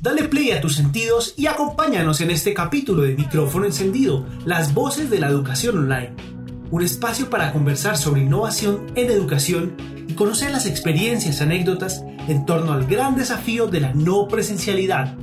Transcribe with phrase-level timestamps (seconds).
[0.00, 5.10] Dale play a tus sentidos y acompáñanos en este capítulo de Micrófono Encendido, las voces
[5.10, 6.14] de la educación online.
[6.70, 9.76] Un espacio para conversar sobre innovación en educación
[10.06, 15.16] y conocer las experiencias y anécdotas en torno al gran desafío de la no presencialidad.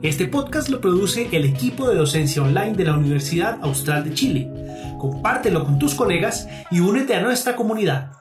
[0.00, 4.50] Este podcast lo produce el equipo de docencia online de la Universidad Austral de Chile.
[4.98, 8.12] Compártelo con tus colegas y únete a nuestra comunidad.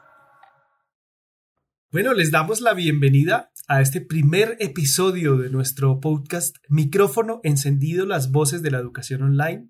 [1.94, 8.32] Bueno, les damos la bienvenida a este primer episodio de nuestro podcast Micrófono encendido, las
[8.32, 9.70] voces de la educación online.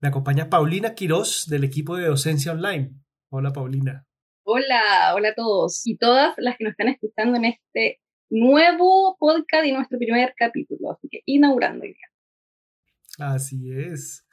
[0.00, 2.94] Me acompaña Paulina Quirós del equipo de docencia online.
[3.28, 4.06] Hola Paulina.
[4.44, 9.66] Hola, hola a todos y todas las que nos están escuchando en este nuevo podcast
[9.66, 13.26] y nuestro primer capítulo, así que inaugurando ya.
[13.26, 14.24] Así es.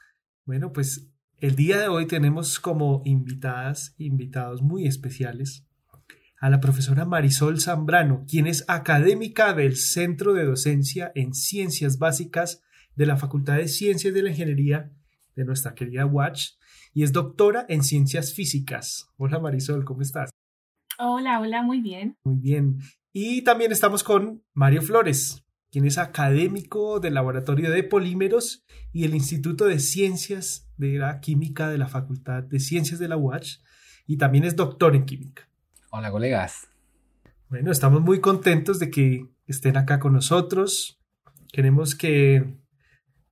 [0.44, 5.67] Bueno, pues el día de hoy tenemos como invitadas, invitados muy especiales
[6.40, 12.62] a la profesora Marisol Zambrano, quien es académica del Centro de Docencia en Ciencias Básicas
[12.94, 14.92] de la Facultad de Ciencias de la Ingeniería
[15.34, 16.50] de nuestra querida Watch
[16.94, 19.08] y es doctora en Ciencias Físicas.
[19.16, 20.30] Hola Marisol, ¿cómo estás?
[20.98, 22.16] Hola, hola, muy bien.
[22.24, 22.78] Muy bien.
[23.12, 29.14] Y también estamos con Mario Flores, quien es académico del Laboratorio de Polímeros y el
[29.14, 33.60] Instituto de Ciencias de la Química de la Facultad de Ciencias de la UACH
[34.06, 35.47] y también es doctor en química.
[35.90, 36.68] Hola, colegas.
[37.48, 41.00] Bueno, estamos muy contentos de que estén acá con nosotros.
[41.50, 42.58] Queremos que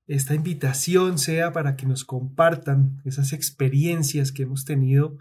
[0.07, 5.19] esta invitación sea para que nos compartan esas experiencias que hemos tenido,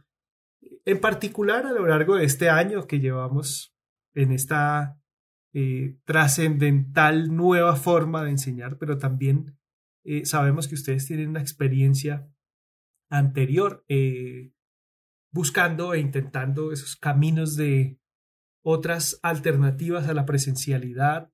[0.85, 3.75] en particular a lo largo de este año que llevamos
[4.13, 4.97] en esta
[5.51, 9.57] eh, trascendental nueva forma de enseñar, pero también
[10.05, 12.29] eh, sabemos que ustedes tienen una experiencia
[13.09, 14.54] anterior eh,
[15.35, 17.99] buscando e intentando esos caminos de
[18.63, 21.29] otras alternativas a la presencialidad.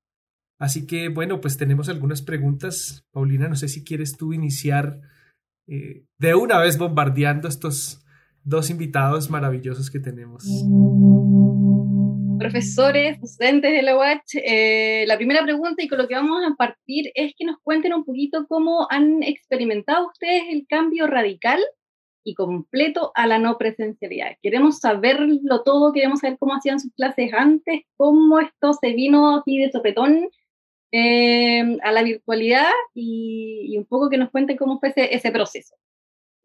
[0.59, 3.05] Así que bueno, pues tenemos algunas preguntas.
[3.11, 5.01] Paulina, no sé si quieres tú iniciar
[5.67, 8.03] eh, de una vez bombardeando estos
[8.43, 10.45] dos invitados maravillosos que tenemos.
[12.39, 16.55] Profesores, docentes de la UACH, eh, la primera pregunta y con lo que vamos a
[16.55, 21.59] partir es que nos cuenten un poquito cómo han experimentado ustedes el cambio radical
[22.23, 24.37] y completo a la no presencialidad.
[24.41, 29.57] Queremos saberlo todo, queremos saber cómo hacían sus clases antes, cómo esto se vino así
[29.57, 30.29] de sopetón
[30.91, 35.75] eh, a la virtualidad y, un poco que nos cuenten cómo fue ese, proceso.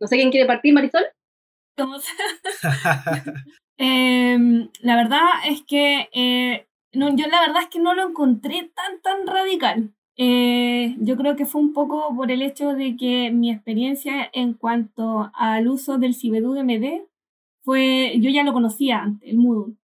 [0.00, 1.04] No sé quién quiere partir, Marisol.
[3.78, 8.72] Em, la verdad es que eh, no, yo la verdad es que no lo encontré
[8.74, 9.92] tan tan radical.
[10.16, 14.54] Eh, yo creo que fue un poco por el hecho de que mi experiencia en
[14.54, 17.06] cuanto al uso del Cibedu MD
[17.62, 19.74] fue, yo ya lo conocía antes, el Moodle.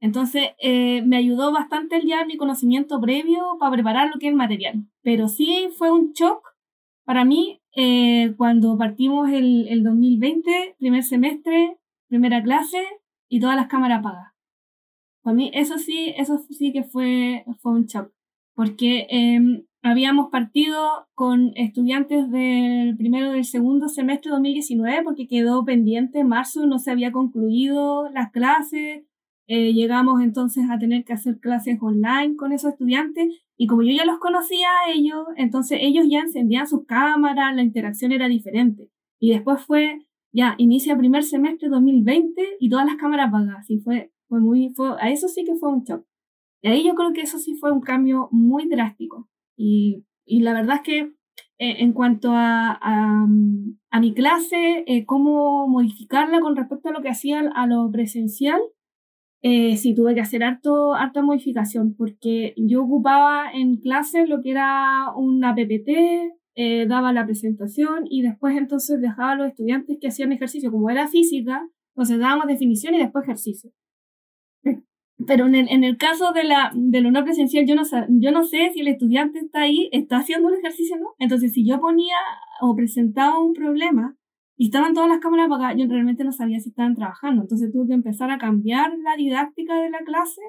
[0.00, 4.30] Entonces, eh, me ayudó bastante el ya mi conocimiento previo para preparar lo que es
[4.32, 4.86] el material.
[5.02, 6.42] Pero sí fue un shock
[7.04, 11.78] para mí eh, cuando partimos el, el 2020, primer semestre,
[12.08, 12.82] primera clase
[13.28, 14.32] y todas las cámaras apagadas.
[15.22, 18.12] Para mí eso sí, eso sí que fue, fue un shock.
[18.54, 25.62] Porque eh, habíamos partido con estudiantes del primero del segundo semestre de 2019 porque quedó
[25.64, 29.04] pendiente en marzo, no se había concluido las clases.
[29.46, 33.28] Eh, llegamos entonces a tener que hacer clases online con esos estudiantes
[33.58, 37.62] y como yo ya los conocía a ellos, entonces ellos ya encendían sus cámaras, la
[37.62, 38.88] interacción era diferente.
[39.20, 43.68] Y después fue, ya, inicia primer semestre 2020 y todas las cámaras apagadas.
[43.68, 46.06] Y fue, fue muy, fue, a eso sí que fue un shock.
[46.62, 49.28] Y ahí yo creo que eso sí fue un cambio muy drástico.
[49.56, 50.98] Y, y la verdad es que
[51.58, 57.10] eh, en cuanto a, a, mi clase, eh, cómo modificarla con respecto a lo que
[57.10, 58.60] hacían a lo presencial,
[59.46, 64.52] eh, sí tuve que hacer harto, harta modificación, porque yo ocupaba en clase lo que
[64.52, 70.08] era una PPT, eh, daba la presentación y después entonces dejaba a los estudiantes que
[70.08, 73.70] hacían ejercicio, como era física, entonces dábamos definición y después ejercicio.
[75.26, 78.32] Pero en el, en el caso de, la, de lo no presencial, yo no, yo
[78.32, 81.14] no sé si el estudiante está ahí, está haciendo un ejercicio o no.
[81.18, 82.16] Entonces, si yo ponía
[82.60, 84.16] o presentaba un problema
[84.56, 87.42] y estaban todas las cámaras apagadas, yo realmente no sabía si estaban trabajando.
[87.42, 90.40] Entonces, tuve que empezar a cambiar la didáctica de la clase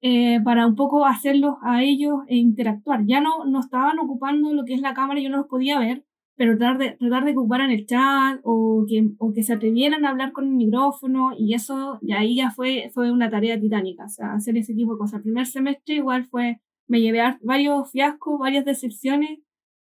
[0.00, 3.04] eh, para un poco hacerlos a ellos e interactuar.
[3.06, 6.04] Ya no, no estaban ocupando lo que es la cámara, yo no los podía ver,
[6.38, 10.06] pero tratar de, tratar de que ocuparan el chat o que, o que se atrevieran
[10.06, 14.04] a hablar con el micrófono y eso, y ahí ya fue, fue una tarea titánica,
[14.04, 15.18] o sea, hacer ese tipo de cosas.
[15.18, 19.40] El primer semestre igual fue, me llevé a varios fiascos, varias decepciones,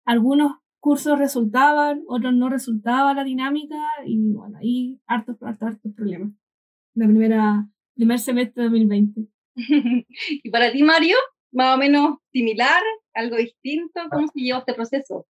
[0.04, 6.32] algunos cursos resultaban, otros no resultaba la dinámica y bueno, ahí hartos, hartos, hartos problemas.
[6.94, 9.26] La primera, primer semestre de 2020.
[10.44, 11.16] ¿Y para ti, Mario?
[11.50, 12.82] Más o menos similar,
[13.14, 14.00] ¿Algo distinto?
[14.10, 15.26] ¿Cómo se llevó este proceso?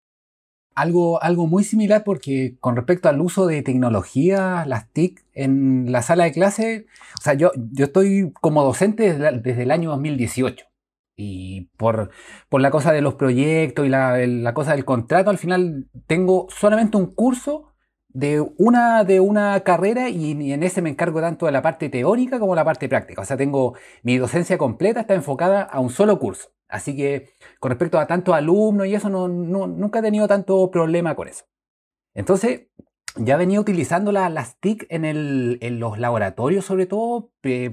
[0.74, 6.02] Algo, algo muy similar porque con respecto al uso de tecnología, las TIC en la
[6.02, 6.86] sala de clase,
[7.18, 10.66] o sea, yo, yo estoy como docente desde, el año 2018
[11.16, 12.10] y por,
[12.48, 16.46] por, la cosa de los proyectos y la, la, cosa del contrato, al final tengo
[16.50, 17.72] solamente un curso
[18.12, 22.38] de una, de una carrera y, en ese me encargo tanto de la parte teórica
[22.38, 23.22] como la parte práctica.
[23.22, 26.50] O sea, tengo mi docencia completa, está enfocada a un solo curso.
[26.72, 31.14] Así que con respecto a tantos alumnos y eso, no, nunca he tenido tanto problema
[31.14, 31.44] con eso.
[32.14, 32.68] Entonces,
[33.16, 37.30] ya venía utilizando las TIC en, los laboratorios, sobre todo,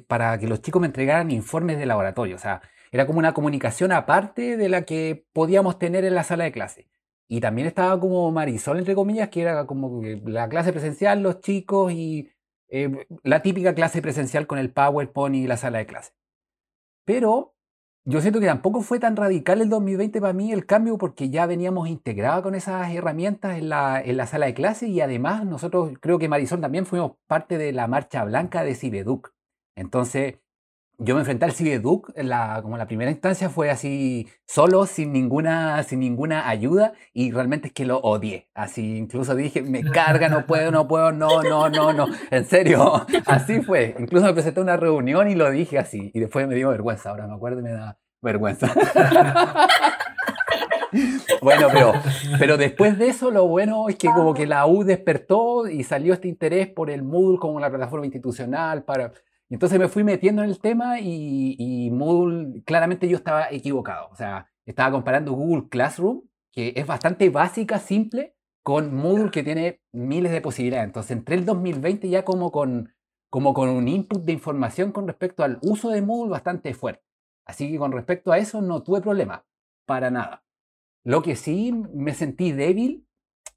[0.07, 2.35] para que los chicos me entregaran informes de laboratorio.
[2.35, 2.61] O sea,
[2.91, 6.89] era como una comunicación aparte de la que podíamos tener en la sala de clase.
[7.29, 11.93] Y también estaba como Marisol, entre comillas, que era como la clase presencial, los chicos
[11.93, 12.31] y
[12.67, 16.11] eh, la típica clase presencial con el PowerPoint y la sala de clase.
[17.05, 17.55] Pero
[18.05, 21.45] yo siento que tampoco fue tan radical el 2020 para mí el cambio porque ya
[21.45, 25.93] veníamos integrados con esas herramientas en la, en la sala de clase y además nosotros,
[25.99, 29.33] creo que Marisol también fuimos parte de la marcha blanca de Cibeduc.
[29.75, 30.39] Entonces,
[31.01, 35.81] yo me enfrenté al Cibeduc, la, como la primera instancia fue así solo, sin ninguna,
[35.83, 38.49] sin ninguna ayuda y realmente es que lo odié.
[38.53, 42.07] Así incluso dije, me carga, no puedo, no puedo, no, no, no, no.
[42.31, 43.95] En serio, así fue.
[43.97, 47.11] Incluso me presenté a una reunión y lo dije así y después me dio vergüenza.
[47.11, 48.67] Ahora me acuerdo y me da vergüenza.
[51.41, 51.93] bueno, pero,
[52.37, 56.13] pero después de eso lo bueno es que como que la U despertó y salió
[56.13, 59.13] este interés por el Moodle como la plataforma institucional para
[59.49, 64.09] y entonces me fui metiendo en el tema y, Moodle, claramente yo estaba equivocado.
[64.11, 69.81] O sea, estaba comparando Google Classroom, que es bastante básica, simple, con Moodle que tiene
[69.91, 70.85] miles de posibilidades.
[70.85, 72.93] Entonces entré el 2020 ya como con,
[73.31, 77.03] como con un input de información con respecto al uso de Moodle bastante fuerte.
[77.43, 79.47] Así que con respecto a eso no tuve problema,
[79.87, 80.43] para nada.
[81.03, 83.07] Lo que sí me sentí débil,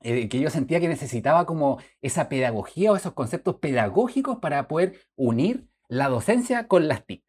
[0.01, 4.95] eh, que yo sentía que necesitaba como esa pedagogía o esos conceptos pedagógicos para poder
[5.17, 7.23] unir la docencia con las TIC.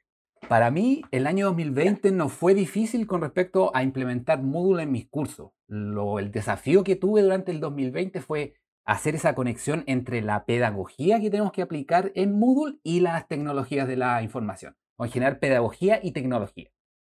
[0.47, 5.09] Para mí, el año 2020 no fue difícil con respecto a implementar Moodle en mis
[5.09, 5.51] cursos.
[5.67, 8.53] Lo, el desafío que tuve durante el 2020 fue
[8.85, 13.85] hacer esa conexión entre la pedagogía que tenemos que aplicar en Moodle y las tecnologías
[13.85, 16.71] de la información, o en general pedagogía y tecnología.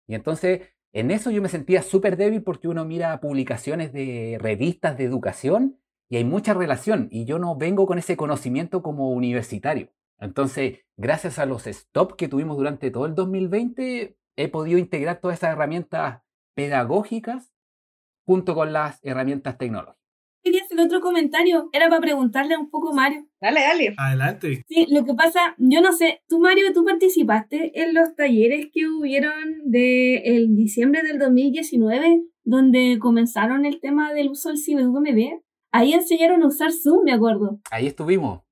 [0.07, 4.99] Y entonces, en eso yo me sentía súper débil porque uno mira publicaciones de revistas
[4.99, 5.79] de educación
[6.11, 9.89] y hay mucha relación y yo no vengo con ese conocimiento como universitario.
[10.21, 15.39] Entonces, gracias a los stop que tuvimos durante todo el 2020, he podido integrar todas
[15.39, 16.23] esas herramientas
[16.55, 17.53] pedagógicas
[18.27, 19.99] junto con las herramientas tecnológicas.
[20.43, 23.27] Quería hacer otro comentario, era para preguntarle un poco a Mario.
[23.41, 23.95] Dale, dale.
[23.97, 24.65] Adelante.
[24.69, 28.87] Sí, lo que pasa, yo no sé, tú Mario, tú participaste en los talleres que
[28.87, 35.43] hubieron de el diciembre del 2019, donde comenzaron el tema del uso del CiberUMB.
[35.73, 37.61] Ahí enseñaron a usar Zoom, me acuerdo.
[37.71, 38.48] Ahí estuvimos.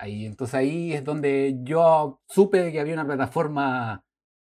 [0.00, 4.02] Ahí, entonces ahí es donde yo supe que había una plataforma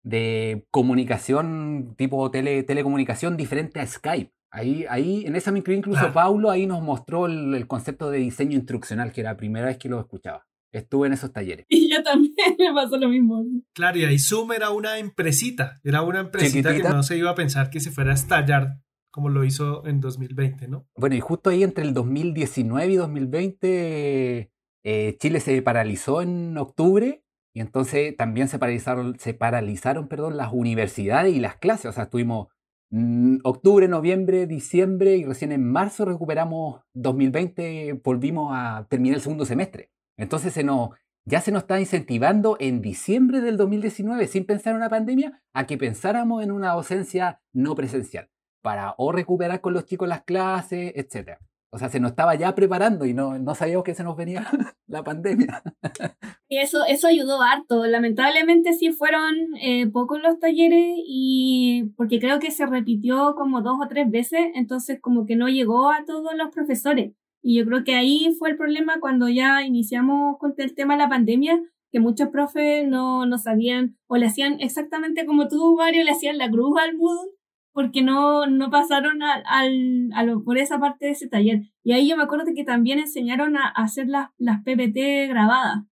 [0.02, 4.32] de comunicación, tipo tele, telecomunicación diferente a Skype.
[4.50, 8.56] Ahí, ahí, en esa me incluí incluso Paulo, ahí nos mostró el, concepto de diseño
[8.56, 10.46] instruccional, que era la primera vez que lo escuchaba.
[10.72, 11.66] Estuve en esos talleres.
[11.68, 13.44] Y yo también me pasó lo mismo.
[13.74, 17.34] Claro, y ahí Zoom era una empresita, era una empresita que no se iba a
[17.34, 18.78] pensar que se fuera a estallar
[19.10, 20.88] como lo hizo en 2020, ¿no?
[20.96, 24.53] Bueno, y justo ahí entre el 2019 y 2020
[24.84, 27.24] eh, Chile se paralizó en octubre
[27.54, 31.86] y entonces también se paralizaron, se paralizaron perdón, las universidades y las clases.
[31.86, 32.48] O sea, estuvimos
[32.90, 39.46] mm, octubre, noviembre, diciembre y recién en marzo recuperamos 2020, volvimos a terminar el segundo
[39.46, 39.90] semestre.
[40.18, 40.90] Entonces se nos,
[41.24, 45.66] ya se nos está incentivando en diciembre del 2019, sin pensar en una pandemia, a
[45.66, 48.28] que pensáramos en una docencia no presencial,
[48.62, 51.38] para o recuperar con los chicos las clases, etc.
[51.74, 54.46] O sea, se nos estaba ya preparando y no, no sabíamos que se nos venía
[54.86, 55.60] la pandemia.
[56.48, 57.84] Y eso, eso ayudó harto.
[57.84, 63.78] Lamentablemente sí fueron eh, pocos los talleres y porque creo que se repitió como dos
[63.82, 67.12] o tres veces, entonces como que no llegó a todos los profesores.
[67.42, 70.98] Y yo creo que ahí fue el problema cuando ya iniciamos con el tema de
[71.02, 76.04] la pandemia, que muchos profes no, no sabían o le hacían exactamente como tú, Mario,
[76.04, 77.33] le hacían la cruz al Moodle
[77.74, 81.62] porque no, no pasaron al, al, por esa parte de ese taller.
[81.82, 85.82] Y ahí yo me acuerdo que también enseñaron a, hacer las, las PPT grabadas,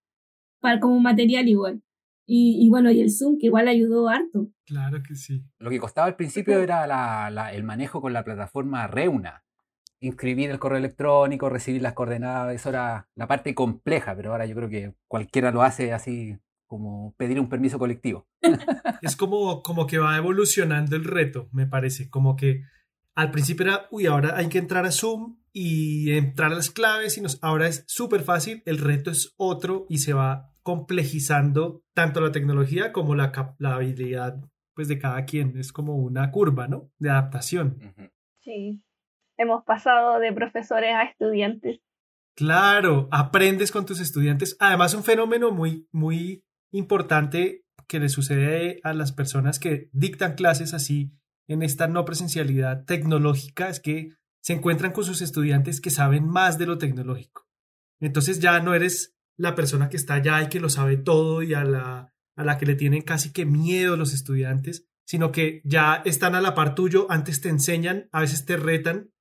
[0.61, 1.83] para, como material igual.
[2.25, 4.47] Y, y, bueno, y el Zoom, que igual ayudó harto.
[4.65, 5.43] Claro que sí.
[5.59, 9.43] Lo que costaba al principio era la, la, el manejo con la plataforma Reuna.
[9.99, 14.55] Inscribir el correo electrónico, recibir las coordenadas, eso era la parte compleja, pero ahora yo
[14.55, 16.37] creo que cualquiera lo hace así
[16.73, 18.27] como pedir un permiso colectivo.
[19.03, 22.63] Es como, como que va evolucionando el reto, me parece, como que
[23.13, 27.15] al principio era, uy, ahora hay que entrar a Zoom y entrar a las claves
[27.19, 32.21] y nos, ahora es súper fácil, el reto es otro y se va complejizando tanto
[32.21, 34.41] la tecnología como la, la habilidad
[34.73, 36.89] pues de cada quien, es como una curva, ¿no?
[36.97, 37.77] De adaptación.
[38.39, 38.81] Sí,
[39.37, 41.81] hemos pasado de profesores a estudiantes.
[42.35, 44.57] Claro, aprendes con tus estudiantes.
[44.59, 50.73] Además, un fenómeno muy, muy importante que le sucede a las personas que dictan clases
[50.73, 51.13] así
[51.47, 56.57] en esta no presencialidad tecnológica es que se encuentran con sus estudiantes que saben más
[56.57, 57.47] de lo tecnológico.
[57.99, 61.53] Entonces ya no eres la persona que está allá y que lo sabe todo y
[61.53, 66.01] a la, a la que le tienen casi que miedo los estudiantes, sino que ya
[66.05, 69.11] están a la par tuyo, antes te enseñan, a veces te retan.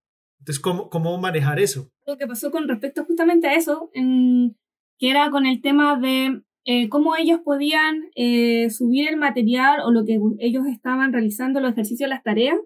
[0.41, 1.91] Entonces, ¿cómo, cómo manejar eso?
[2.07, 6.88] Lo que pasó con respecto justamente a eso, que era con el tema de eh,
[6.88, 12.09] cómo ellos podían eh, subir el material o lo que ellos estaban realizando, los ejercicios,
[12.09, 12.59] las tareas,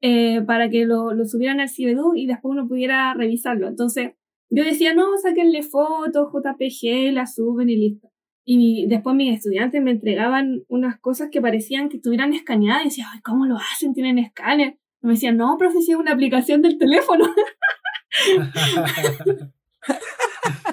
[0.00, 3.68] eh, para que lo, lo, subieran al CIBEDU y después uno pudiera revisarlo.
[3.68, 4.12] Entonces,
[4.50, 8.10] yo decía, no, sáquenle fotos, JPG, la suben y listo.
[8.44, 13.06] Y después mis estudiantes me entregaban unas cosas que parecían que estuvieran escaneadas y decía,
[13.12, 13.92] Ay, ¿cómo lo hacen?
[13.92, 14.78] ¿Tienen escáner?
[15.02, 17.26] Y me decían, no, profe, es una aplicación del teléfono.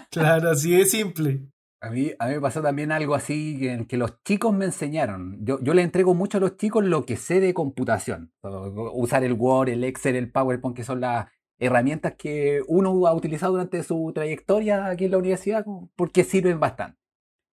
[0.10, 1.42] claro, así de simple.
[1.86, 5.38] A mí, a mí me pasó también algo así que, que los chicos me enseñaron.
[5.46, 8.34] Yo, yo le entrego mucho a los chicos lo que sé de computación.
[8.42, 11.28] Usar el Word, el Excel, el PowerPoint, que son las
[11.60, 15.64] herramientas que uno ha utilizado durante su trayectoria aquí en la universidad,
[15.96, 16.98] porque sirven bastante.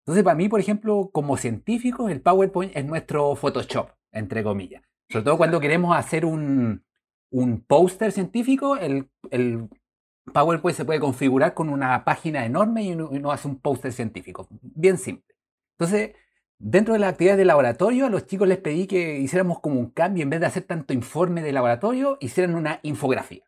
[0.06, 4.82] Entonces, para mí, por ejemplo, como científico, el PowerPoint es nuestro Photoshop, entre comillas.
[5.10, 6.86] Sobre todo cuando queremos hacer un,
[7.30, 9.68] un póster científico, el, el
[10.30, 14.46] PowerPoint se puede configurar con una página enorme y uno, hace un póster científico.
[14.60, 15.34] Bien simple.
[15.78, 16.12] Entonces,
[16.58, 19.90] dentro de las actividades de laboratorio, a los chicos les pedí que hiciéramos como un
[19.90, 23.42] cambio, en vez de hacer tanto informe de laboratorio, hicieran una infografía,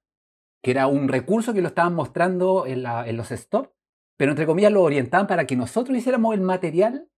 [0.63, 2.83] que era un recurso que lo estaban mostrando en,
[3.17, 3.73] los stop,
[4.17, 7.09] pero entre comillas lo orientaban para que nosotros hiciéramos el material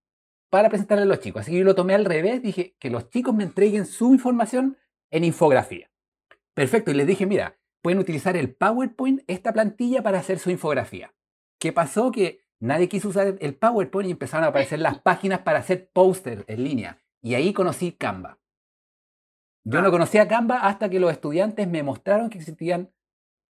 [0.50, 1.42] para presentarle a los chicos.
[1.42, 4.76] Así que yo lo tomé al revés, dije que los chicos me entreguen su información
[5.10, 5.90] en infografía.
[6.54, 11.14] Perfecto, y les dije, mira, pueden utilizar el PowerPoint, esta plantilla, para hacer su infografía.
[11.60, 12.10] ¿Qué pasó?
[12.10, 16.44] Que nadie quiso usar el PowerPoint y empezaron a aparecer las páginas para hacer póster
[16.48, 17.00] en línea.
[17.22, 18.40] Y ahí conocí Canva.
[19.62, 19.90] Yo no ah.
[19.92, 22.90] conocía Canva hasta que los estudiantes me mostraron que existían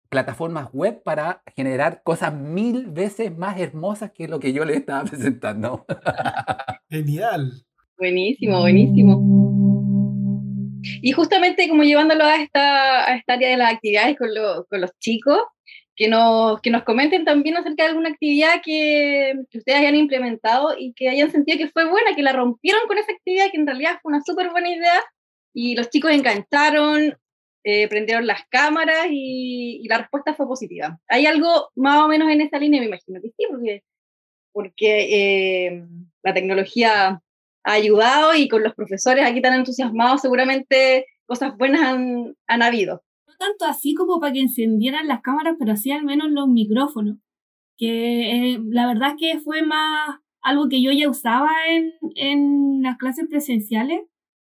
[0.09, 5.03] plataformas web para generar cosas mil veces más hermosas que lo que yo les estaba
[5.11, 5.87] presentando.
[6.89, 7.65] Genial.
[7.99, 9.60] Buenísimo, buenísimo.
[10.83, 14.29] Y justamente como llevándolo a esta, a esta área de las actividades con,
[14.69, 15.41] con los chicos,
[16.01, 20.75] que nos, que nos comenten también acerca de alguna actividad que, que, ustedes hayan implementado
[20.79, 23.67] y que hayan sentido que fue buena, que la rompieron con esa actividad, que en
[23.67, 25.03] realidad fue una súper buena idea
[25.53, 27.19] y los chicos engancharon,
[27.65, 30.99] eh, prendieron las cámaras y, y, la respuesta fue positiva.
[31.07, 32.81] ¿Hay algo más o menos en esa línea?
[32.81, 33.83] Me imagino que sí, porque,
[34.53, 35.85] porque eh,
[36.23, 37.21] la tecnología
[37.64, 43.02] ha ayudado y con los profesores aquí tan entusiasmados seguramente cosas buenas han, han habido.
[43.26, 47.19] No tanto así como para que encendieran las cámaras, pero sí al menos los micrófonos,
[47.76, 52.97] que eh, la verdad que fue más algo que yo ya usaba en, en las
[52.97, 54.00] clases presenciales,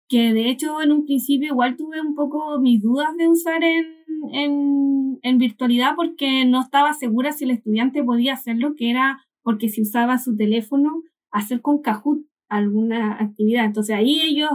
[0.09, 3.87] que de hecho en un principio igual tuve un poco mis dudas de usar en,
[4.33, 9.69] en, en virtualidad porque no estaba segura si el estudiante podía hacerlo, que era porque
[9.69, 13.65] si usaba su teléfono, hacer con Kahoot alguna actividad.
[13.65, 14.51] Entonces ahí ellos,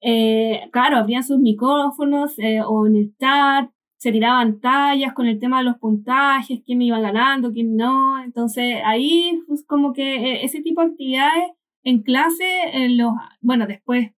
[0.00, 5.40] eh, claro, abrían sus micrófonos eh, o en el chat, se tiraban tallas con el
[5.40, 8.22] tema de los puntajes, quién iba ganando, quién no.
[8.22, 11.44] Entonces ahí pues, como que eh, ese tipo de actividades
[11.84, 12.44] en clase,
[12.90, 14.10] los, bueno, después,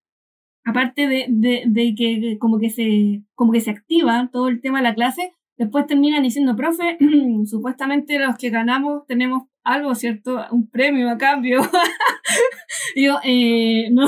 [0.64, 4.78] aparte de, de, de, que como que se, como que se activa todo el tema
[4.78, 6.96] de la clase, después terminan diciendo, profe,
[7.46, 10.44] supuestamente los que ganamos tenemos algo, ¿cierto?
[10.50, 11.60] Un premio a cambio.
[12.96, 14.06] yo, eh, no.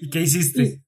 [0.00, 0.82] ¿Y qué hiciste?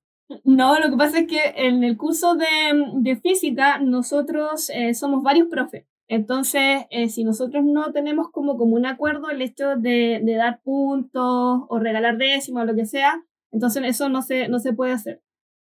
[0.45, 2.47] No, lo que pasa es que en el curso de,
[2.95, 5.87] de física nosotros eh, somos varios profes.
[6.09, 10.61] Entonces, eh, si nosotros no tenemos como, como un acuerdo el hecho de, de dar
[10.63, 14.93] puntos o regalar décimas o lo que sea, entonces eso no se, no se puede
[14.93, 15.23] hacer.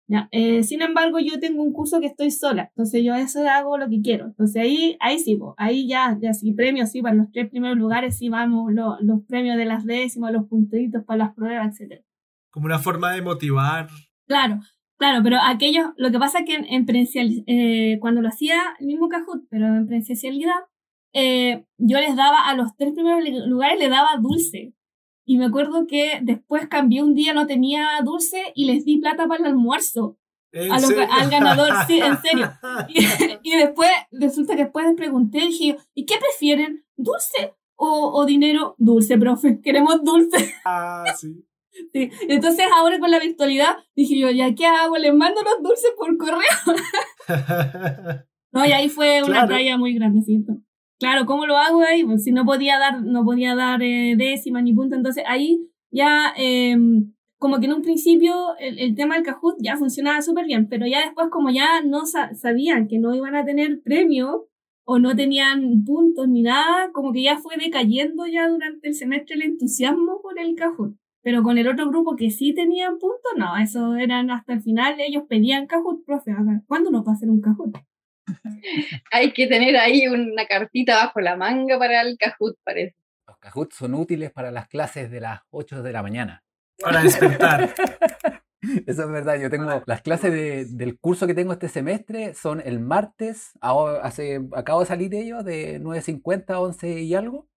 [0.09, 0.29] ¿Ya?
[0.31, 3.89] Eh, sin embargo, yo tengo un curso que estoy sola, entonces yo eso hago lo
[3.89, 4.27] que quiero.
[4.27, 8.19] Entonces ahí, ahí sí, ahí ya, ya sí, premios, sí, para los tres primeros lugares
[8.19, 12.03] sí vamos, los premios de las décimas, los puntitos para las pruebas, etc.
[12.51, 13.89] Como una forma de motivar.
[14.27, 14.61] Claro,
[14.99, 16.87] claro, pero aquellos, lo que pasa es que en, en
[17.47, 20.61] eh, cuando lo hacía el mismo Kahoot, pero en presencialidad,
[21.19, 24.75] eh, yo les daba a los tres primeros lugares, le daba dulce.
[25.29, 29.27] Y me acuerdo que después cambié un día, no tenía dulce y les di plata
[29.27, 30.17] para el almuerzo.
[30.53, 32.51] al ganador, sí, en serio.
[33.43, 36.85] Y, después, resulta que después les pregunté, dije, ¿y qué prefieren?
[36.97, 38.77] ¿Dulce o, o, dinero?
[38.79, 40.55] Dulce, profe, queremos dulce.
[40.65, 41.45] Ah, sí.
[41.93, 42.11] sí.
[42.29, 44.97] Entonces ahora con la virtualidad, dije yo, ¿ya qué hago?
[44.97, 46.47] Les mando los dulces por correo.
[48.53, 50.55] no, y ahí fue una talla muy grandecita.
[50.99, 52.05] Claro, ¿cómo lo hago ahí?
[52.05, 56.33] Pues si no podía dar, no podía dar eh, décima ni punto, entonces ahí ya
[56.37, 60.87] em, como que en un principio el, tema del Kahoot ya funcionaba súper bien, pero
[60.87, 64.49] ya después como ya no sabían que no iban a tener premio
[64.85, 69.35] o no tenían puntos ni nada, como que ya fue decayendo ya durante el semestre
[69.37, 70.97] el entusiasmo por el Kahoot.
[71.23, 74.95] Pero con el otro grupo que sí tenían puntos, no, eso eran hasta el final,
[74.99, 76.33] ellos pedían Kahoot, profe,
[76.67, 77.77] ¿cuándo nos va a hacer un Kahoot?
[79.13, 82.97] Hay que tener ahí una cartita bajo la manga para el Kahoot, parece.
[83.27, 86.45] Los Kahoot son útiles para las clases de las 8 de la mañana.
[86.79, 87.75] Para despertar.
[88.87, 92.81] Eso es verdad, yo tengo las clases del curso que tengo este semestre son el
[92.81, 97.49] martes, hace, acabo de salir de ellos, de 9.50 a 11 y algo,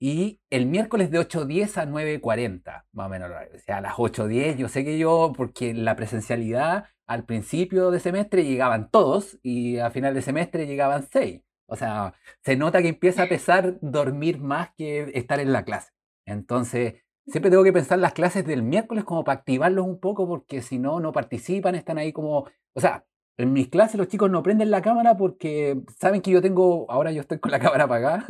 [0.00, 3.30] y el miércoles de 8.10 a 9.40, más o menos.
[3.30, 8.00] O sea, a las 8.10, yo sé que yo, porque la presencialidad al principio de
[8.00, 11.42] semestre llegaban todos y a final de semestre llegaban seis.
[11.66, 15.92] O sea, se nota que empieza a pesar dormir más que estar en la clase.
[16.26, 16.94] Entonces,
[17.26, 20.78] siempre tengo que pensar las clases del miércoles como para activarlos un poco porque si
[20.78, 22.48] no, no participan, están ahí como...
[22.74, 23.06] O sea,
[23.36, 27.12] en mis clases los chicos no prenden la cámara porque saben que yo tengo, ahora
[27.12, 28.26] yo estoy con la cámara apagada,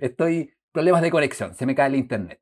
[0.00, 2.40] estoy problemas de conexión, se me cae el internet.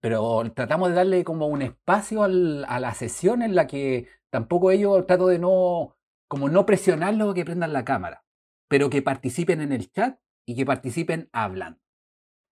[0.00, 5.06] Pero tratamos de darle como un espacio a la sesión en la que Tampoco ellos
[5.06, 8.24] trato de no, como no presionarlos que prendan la cámara,
[8.66, 11.78] pero que participen en el chat y que participen hablando.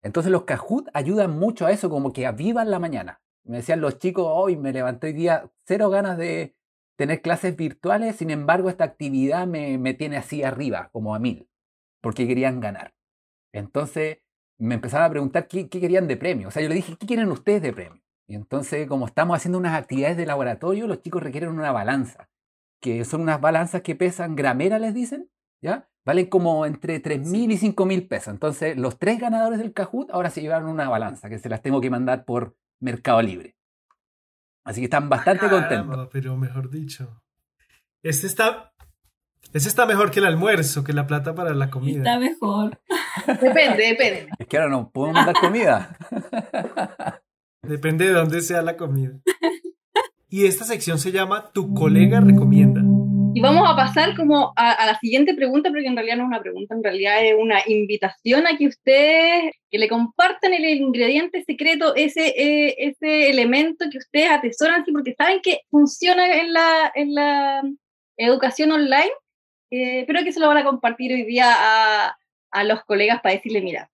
[0.00, 3.20] Entonces los Kahoot ayudan mucho a eso, como que avivan la mañana.
[3.42, 6.54] Me decían los chicos, hoy me levanté hoy día, cero ganas de
[6.96, 11.50] tener clases virtuales, sin embargo esta actividad me, me tiene así arriba, como a mil,
[12.00, 12.94] porque querían ganar.
[13.52, 14.18] Entonces
[14.56, 16.46] me empezaron a preguntar qué, qué, querían de premio.
[16.46, 18.01] O sea, yo le dije, ¿qué quieren ustedes de premio?
[18.28, 22.28] Y entonces, como estamos haciendo unas actividades de laboratorio, los chicos requieren una balanza,
[22.80, 25.28] que son unas balanzas que pesan gramera, les dicen,
[25.60, 25.88] ¿ya?
[26.04, 28.32] Valen como entre 3.000 y 5.000 pesos.
[28.32, 31.80] Entonces, los tres ganadores del Kahoot ahora se llevaron una balanza, que se las tengo
[31.80, 33.56] que mandar por Mercado Libre.
[34.64, 36.08] Así que están bastante contentos.
[36.12, 37.22] Pero mejor dicho,
[38.02, 38.72] este está,
[39.52, 41.98] este está mejor que el almuerzo, que la plata para la comida.
[41.98, 42.80] Está mejor.
[43.26, 44.28] depende, depende.
[44.38, 45.96] Es que ahora no podemos mandar comida.
[47.62, 49.12] Depende de dónde sea la comida.
[50.28, 52.80] Y esta sección se llama Tu colega recomienda.
[53.34, 56.40] Y vamos a pasar como a, la siguiente pregunta, porque en realidad no es una
[56.40, 61.94] pregunta, en realidad es una invitación a que ustedes que le compartan el ingrediente secreto,
[61.94, 67.62] ese, eh, ese elemento que ustedes atesoran, porque saben que funciona en la, en la
[68.16, 69.12] educación online,
[69.70, 72.16] eh, pero que se lo van a compartir hoy día a,
[72.50, 73.88] a los colegas para decirle, mira,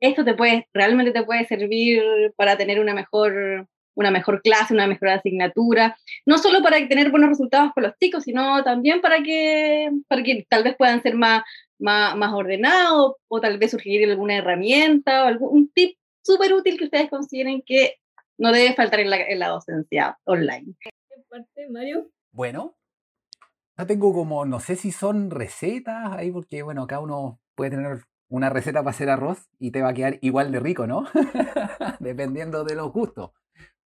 [0.00, 2.02] esto te puede, realmente te puede servir
[2.36, 7.30] para tener una mejor, una mejor clase, una mejor asignatura, no solo para tener buenos
[7.30, 11.42] resultados con los chicos, sino también para que, para que tal vez puedan ser más,
[11.78, 16.84] más, más ordenados o tal vez surgir alguna herramienta o algún tip súper útil que
[16.84, 17.94] ustedes consideren que
[18.38, 20.74] no debe faltar en la, en la docencia online.
[21.28, 22.10] parte, Mario?
[22.32, 22.76] Bueno,
[23.78, 28.02] ya tengo como, no sé si son recetas ahí, porque bueno, cada uno puede tener
[28.28, 31.04] una receta para hacer arroz y te va a quedar igual de rico, ¿no?
[32.00, 33.30] Dependiendo de los gustos.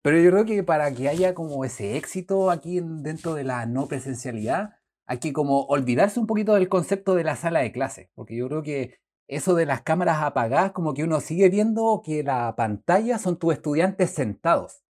[0.02, 3.88] Pero yo creo que para que haya como ese éxito aquí dentro de la no
[3.88, 8.36] presencialidad, hay que como olvidarse un poquito del concepto de la sala de clase, porque
[8.38, 12.56] yo creo que eso de las cámaras apagadas, como que uno sigue viendo que la
[12.56, 14.84] pantalla son tus estudiantes sentados,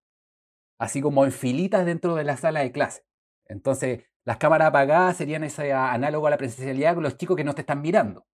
[0.78, 3.04] así como en filitas dentro de la sala de clase.
[3.46, 7.56] Entonces, las cámaras apagadas serían ese análogo a la presencialidad con los chicos que no
[7.56, 8.26] te están mirando.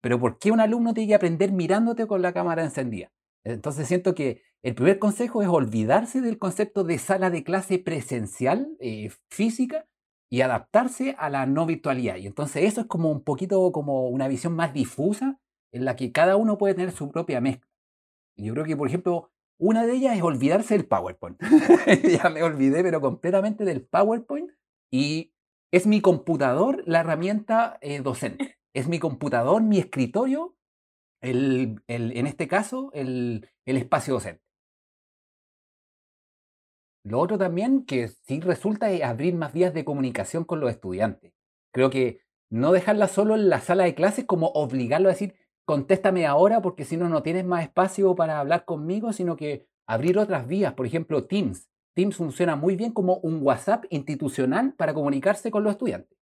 [0.00, 3.12] Pero ¿por qué un alumno tiene que aprender mirándote con la cámara encendida?
[3.44, 8.76] Entonces siento que el primer consejo es olvidarse del concepto de sala de clase presencial,
[8.80, 9.86] eh, física,
[10.30, 12.16] y adaptarse a la no virtualidad.
[12.16, 15.40] Y entonces eso es como un poquito como una visión más difusa
[15.72, 17.68] en la que cada uno puede tener su propia mezcla.
[18.36, 21.40] Yo creo que, por ejemplo, una de ellas es olvidarse del PowerPoint.
[22.22, 24.50] ya me olvidé, pero completamente del PowerPoint.
[24.92, 25.32] Y
[25.72, 30.56] es mi computador la herramienta eh, docente es mi computador, mi escritorio,
[31.20, 34.42] el, en este caso, el, espacio docente.
[37.04, 41.32] Lo otro también que sí resulta es abrir más vías de comunicación con los estudiantes.
[41.72, 46.26] Creo que no dejarla solo en la sala de clases como obligarlo a decir, contéstame
[46.26, 50.46] ahora porque si no, no tienes más espacio para hablar conmigo, sino que abrir otras
[50.46, 51.70] vías, por ejemplo, Teams.
[51.94, 56.19] Teams funciona muy bien como un WhatsApp institucional para comunicarse con los estudiantes.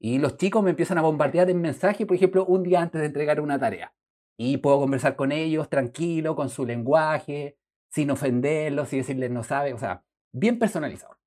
[0.00, 3.06] Y los chicos me empiezan a bombardear en mensaje, por ejemplo, un día antes de
[3.06, 3.94] entregar una tarea.
[4.38, 7.58] Y puedo conversar con ellos tranquilo, con su lenguaje,
[7.90, 11.18] sin ofenderlos y decirles no sabe, o sea, bien personalizado.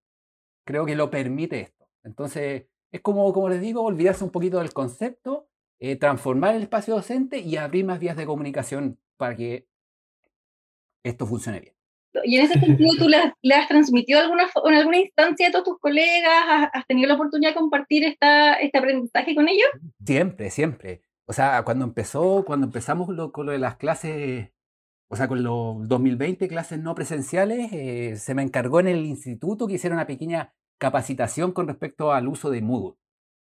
[0.66, 1.88] Creo que lo permite esto.
[2.04, 6.96] Entonces, es como, como les digo, olvidarse un poquito del concepto, eh, transformar el espacio
[6.96, 9.68] docente y abrir más vías de comunicación para que
[11.04, 11.76] esto funcione bien.
[12.23, 15.80] Y en ese sentido, ¿tú le, has transmitido alguna, en alguna instancia a todos tus
[15.80, 16.69] colegas?
[16.73, 19.67] ¿Has, tenido la oportunidad de compartir esta, este aprendizaje con ellos?
[20.06, 21.02] Siempre, siempre.
[21.26, 24.49] O sea, cuando empezó, cuando empezamos con lo de las clases,
[25.08, 29.67] o sea, con los 2020 clases no presenciales, eh, se me encargó en el instituto
[29.67, 32.97] que hiciera una pequeña capacitación con respecto al uso de Moodle.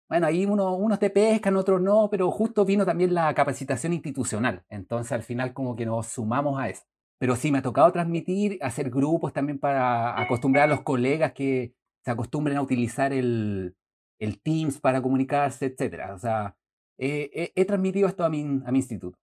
[0.08, 4.62] Bueno, ahí uno, unos te pescan, otros no, pero justo vino también la capacitación institucional.
[4.68, 6.82] Entonces al final como que nos sumamos a eso.
[7.22, 11.72] Pero sí, me ha tocado transmitir, hacer grupos también para acostumbrar a los colegas que
[12.04, 13.76] se acostumbren a utilizar el,
[14.18, 16.10] el Teams para comunicarse, etc.
[16.12, 16.56] O sea,
[16.98, 19.16] he transmitido esto a mi, a mi instituto.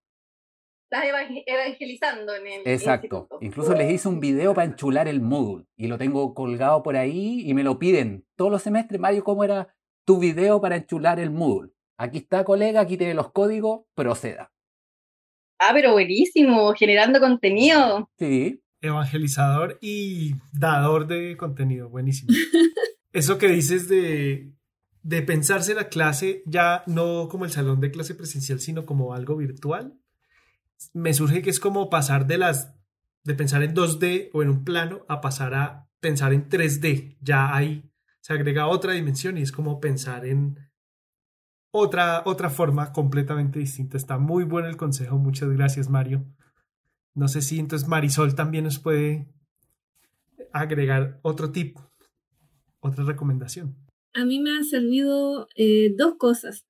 [0.89, 1.09] Estás
[1.45, 3.27] evangelizando en el Exacto.
[3.41, 7.41] Incluso les hice un video para enchular el Moodle y lo tengo colgado por ahí
[7.45, 9.01] y me lo piden todos los semestres.
[9.01, 11.73] Mario, ¿cómo era tu video para enchular el Moodle?
[11.97, 14.53] Aquí está, colega, aquí tiene los códigos, proceda.
[15.59, 18.09] Ah, pero buenísimo, generando contenido.
[18.17, 18.61] Sí.
[18.81, 22.31] Evangelizador y dador de contenido, buenísimo.
[23.13, 24.53] Eso que dices de,
[25.03, 29.35] de pensarse la clase ya no como el salón de clase presencial, sino como algo
[29.35, 29.99] virtual,
[30.93, 32.73] me surge que es como pasar de las
[33.23, 37.17] de pensar en 2D o en un plano a pasar a pensar en 3D.
[37.21, 37.91] Ya ahí
[38.21, 40.57] se agrega otra dimensión y es como pensar en
[41.71, 43.97] otra, otra forma completamente distinta.
[43.97, 45.17] Está muy bueno el consejo.
[45.17, 46.25] Muchas gracias, Mario.
[47.13, 49.27] No sé si entonces Marisol también nos puede
[50.53, 51.77] agregar otro tip,
[52.79, 53.75] otra recomendación.
[54.13, 56.65] A mí me han servido eh, dos cosas.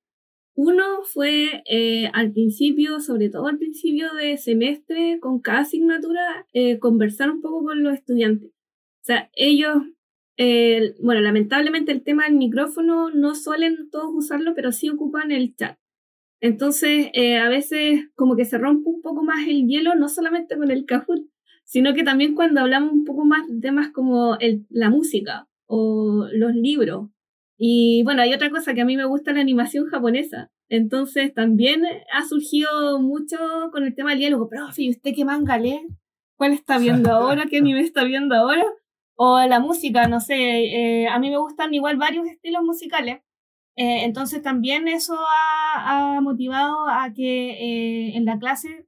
[0.56, 6.80] Uno fue eh, al principio, sobre todo al principio de semestre, con cada asignatura, eh,
[6.80, 8.50] conversar un poco con los estudiantes.
[8.50, 9.84] O sea, ellos
[11.02, 15.78] bueno, lamentablemente el tema del micrófono no suelen todos usarlo, pero sí ocupan el chat.
[16.42, 20.58] Entonces, eh, a veces como que se rompe un poco más el hielo, no solamente
[20.58, 21.28] con el Kahoot,
[21.66, 26.28] sino que también cuando hablamos un poco más de temas como el, la música o
[26.32, 27.10] los libros.
[27.58, 30.50] Y bueno, hay otra cosa que a mí me gusta la animación japonesa.
[30.70, 33.38] Entonces también ha surgido mucho
[33.72, 34.48] con el tema del diálogo.
[34.48, 35.82] Profe, ¿y usted qué manga lee?
[36.38, 37.48] ¿Cuál está viendo ahora?
[37.50, 38.64] ¿Qué anime está viendo ahora?
[39.22, 43.22] O la música, no sé, eh, a mí me gustan igual varios estilos musicales.
[43.76, 48.88] Eh, entonces también eso ha, motivado a que eh, en la clase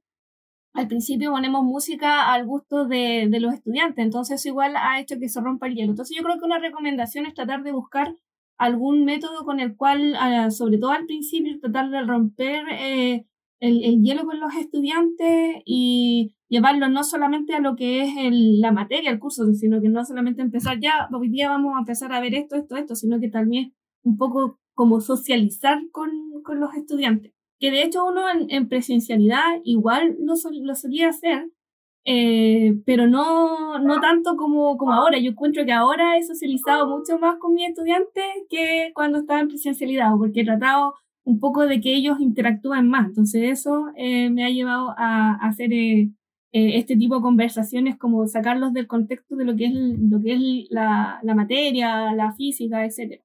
[0.74, 5.28] al principio ponemos música al gusto de, los estudiantes, entonces eso igual ha hecho que
[5.28, 5.92] se rompa el hielo.
[5.92, 8.16] Entonces yo creo que una recomendación es tratar de buscar
[8.58, 13.24] algún método con el cual, ah, sobre todo al principio, tratar de romper
[13.62, 18.72] el, el, hielo con los estudiantes y llevarlo no solamente a lo que es la
[18.72, 22.20] materia, el curso, sino que no solamente empezar ya, hoy día vamos a empezar a
[22.20, 23.72] ver esto, esto, esto, sino que también
[24.02, 26.10] un poco como socializar con,
[26.42, 27.32] con los estudiantes.
[27.60, 31.48] Que de hecho uno en, presencialidad igual lo, lo solía hacer,
[32.04, 35.18] eh, pero no, no tanto como, como ahora.
[35.18, 39.48] Yo encuentro que ahora he socializado mucho más con mis estudiantes que cuando estaba en
[39.48, 43.06] presencialidad, porque he tratado un poco de que ellos interactúen más.
[43.06, 46.10] Entonces eso eh, me ha llevado a, hacer eh,
[46.52, 50.34] eh, este tipo de conversaciones como sacarlos del contexto de lo que es, lo que
[50.34, 53.22] es la, materia, la física, etc.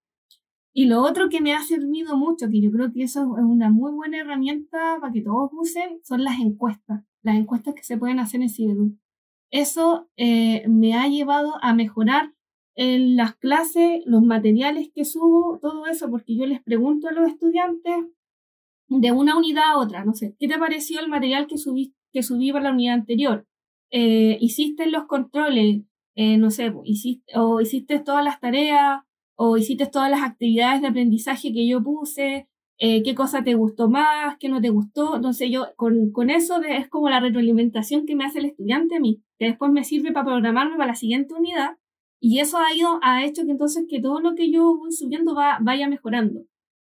[0.74, 3.70] Y lo otro que me ha servido mucho, que yo creo que eso es una
[3.72, 8.20] muy buena herramienta para que todos usen, son las encuestas, las encuestas que se pueden
[8.20, 8.96] hacer en Cibedu.
[9.50, 12.34] Eso me ha llevado a mejorar
[12.78, 17.28] en las clases, los materiales que subo, todo eso, porque yo les pregunto a los
[17.28, 17.96] estudiantes
[18.88, 21.98] de una unidad a otra, no sé, ¿qué te pareció el material que subiste?
[22.14, 23.46] que subí para la unidad anterior.
[23.92, 25.84] Eh, hiciste los controles,
[26.16, 29.02] eh, no sé, hiciste, o hiciste todas las tareas,
[29.36, 32.48] o hiciste todas las actividades de aprendizaje que yo puse,
[32.80, 35.16] eh, qué cosa te gustó más, qué no te gustó.
[35.18, 39.22] Entonces yo con eso es como la retroalimentación que me hace el estudiante a mí,
[39.38, 41.78] que después me sirve para programarme para la siguiente unidad.
[42.20, 45.36] Y eso ha ido, ha hecho que entonces que todo lo que yo voy subiendo
[45.36, 46.42] va, vaya mejorando.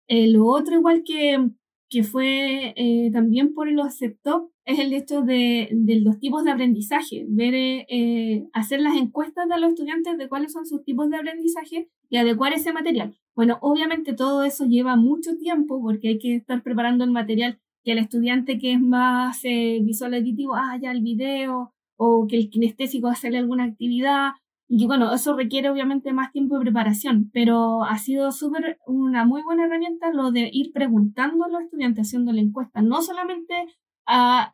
[0.09, 1.51] lo otro igual que,
[1.91, 2.75] que fue
[3.12, 5.71] también por los setup es el hecho de,
[6.03, 10.67] los tipos de aprendizaje, ver, eh, hacer las encuestas de los estudiantes de cuáles son
[10.67, 13.17] sus tipos de aprendizaje y adecuar ese material.
[13.35, 17.93] Bueno, obviamente todo eso lleva mucho tiempo porque hay que estar preparando el material que
[17.93, 23.09] el estudiante que es más eh, visual editivo, ah, el video, o que el kinestésico
[23.09, 24.33] hacerle alguna actividad.
[24.68, 29.42] Y bueno, eso requiere obviamente más tiempo de preparación, pero ha sido súper una muy
[29.42, 33.54] buena herramienta lo de ir preguntando a los estudiantes, haciendo la encuesta, no solamente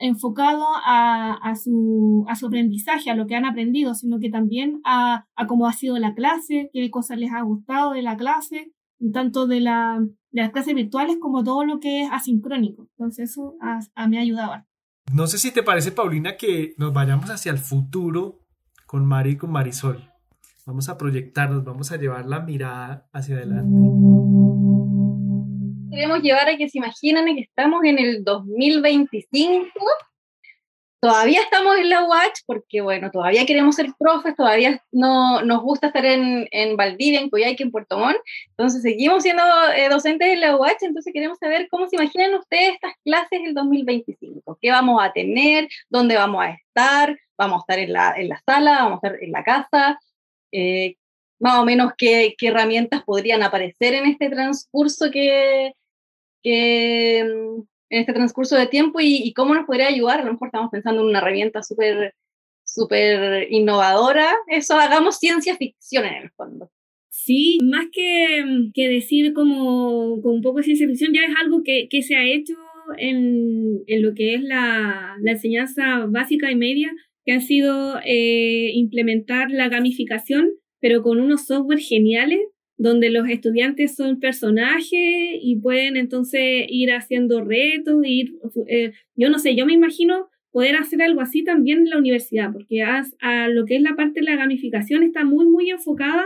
[0.00, 5.27] enfocado a, su, a su aprendizaje, a lo que han aprendido, sino que también a,
[5.37, 8.72] a cómo ha sido la clase, qué cosas les ha gustado de la clase,
[9.12, 10.00] tanto de, la,
[10.31, 12.88] de las clases virtuales como todo lo que es asincrónico.
[12.96, 14.64] Entonces eso a, mí ha ayudado.
[15.12, 18.44] No sé si te parece, Paulina, que nos vayamos hacia el futuro
[18.95, 20.09] con Mari y con Marisol.
[20.67, 23.77] Vamos a proyectarnos, vamos a llevar la mirada hacia adelante
[25.91, 29.69] queremos llevar a que se imaginen que estamos en el 2025.
[31.01, 35.89] Todavía estamos en la Watch porque, bueno, todavía queremos ser profes, todavía no, nos gusta
[35.89, 38.17] estar en, en Valdivia, en Coyhaique, en Puerto Montt.
[38.51, 39.43] Entonces, seguimos siendo
[39.77, 43.55] eh, docentes en la Watch, entonces queremos saber cómo se imaginan ustedes estas clases del
[43.55, 44.59] 2025.
[44.61, 45.69] ¿Qué vamos a tener?
[45.91, 47.17] ¿Dónde vamos a estar?
[47.37, 48.85] ¿Vamos a estar en la, en la sala?
[48.85, 50.01] ¿Vamos a estar en la casa?
[50.53, 50.97] Eh,
[51.40, 55.73] más o menos qué, qué, herramientas podrían aparecer en este transcurso que,
[56.42, 60.20] que en este transcurso de tiempo y, cómo nos podría ayudar.
[60.20, 62.14] A lo mejor estamos pensando en una herramienta súper
[62.64, 64.35] súper innovadora.
[64.49, 66.70] Eso, hagamos ciencia ficción en el fondo.
[67.11, 71.62] Sí, más que, que decir como, como, un poco de ciencia ficción, ya es algo
[71.62, 72.55] que, que se ha hecho
[72.99, 76.90] en, en, lo que es la, la, enseñanza básica y media,
[77.25, 82.41] que ha sido eh, implementar la gamificación, pero con unos software geniales
[82.77, 88.35] donde los estudiantes son personajes y pueden entonces ir haciendo retos, ir,
[88.69, 92.53] eh, yo no sé, yo me imagino poder hacer algo así también en la universidad,
[92.53, 96.25] porque a, lo que es la parte de la gamificación está muy, muy enfocada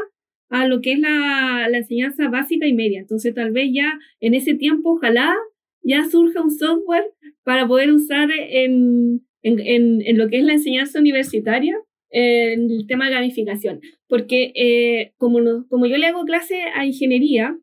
[0.50, 3.00] a lo que es la, la, enseñanza básica y media.
[3.00, 5.34] Entonces tal vez ya en ese tiempo, ojalá
[5.82, 7.04] ya surja un software
[7.42, 11.76] para poder usar en, en, en, en lo que es la enseñanza universitaria
[12.10, 17.58] en el tema de gamificación, porque eh, como, como yo le hago clase a ingeniería,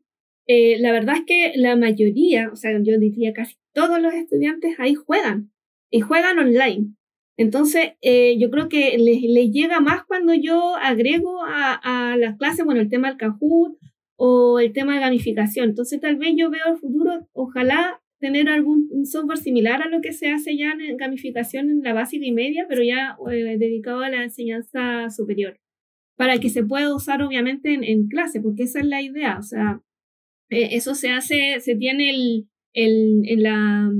[0.46, 4.78] eh, la verdad es que la mayoría, o sea, yo diría casi todos los estudiantes
[4.78, 5.50] ahí juegan
[5.90, 6.94] y juegan online.
[7.36, 12.38] Entonces, eh, yo creo que les, les, llega más cuando yo agrego a, a las
[12.38, 13.76] clases, bueno, el tema del Kahoot
[14.16, 15.70] o el tema de gamificación.
[15.70, 20.12] Entonces, tal vez yo veo el futuro, ojalá tener algún software similar a lo que
[20.12, 24.10] se hace ya en gamificación en la básica y media, pero ya eh, dedicado a
[24.10, 25.58] la enseñanza superior,
[26.16, 29.80] para que se pueda usar obviamente en, clase, porque esa es la idea, o sea,
[30.50, 33.90] eh, eso se hace, se tiene el, el, en la,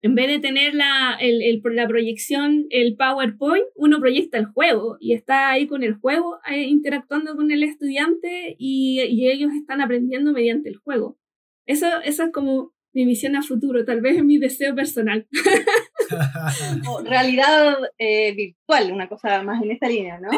[0.00, 4.96] en vez de tener la, el, el, la proyección, el PowerPoint, uno proyecta el juego
[5.00, 9.80] y está ahí con el juego, eh, interactuando con el estudiante y, y, ellos están
[9.80, 11.18] aprendiendo mediante el juego.
[11.66, 15.24] Eso, eso es como mi misión a futuro, tal vez es mi deseo personal.
[17.04, 20.30] realidad eh, virtual, una cosa más en esta línea, ¿no?